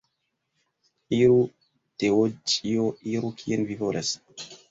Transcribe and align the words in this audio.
Iru, 1.17 1.35
Teodĉjo, 2.03 2.87
iru, 3.13 3.31
kien 3.43 3.69
vi 3.71 3.79
volas! 3.85 4.13